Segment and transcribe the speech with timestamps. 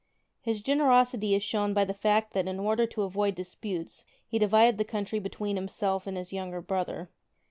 [0.41, 4.79] His generosity is shown by the fact that in order to avoid disputes he divided
[4.79, 7.07] the country between himself and his younger brother.